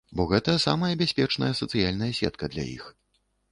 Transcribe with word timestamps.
Бо 0.19 0.23
гэта 0.29 0.55
самая 0.63 0.89
бяспечная 1.01 1.51
сацыяльная 1.61 2.11
сетка 2.23 2.53
для 2.57 2.67
іх. 2.75 2.91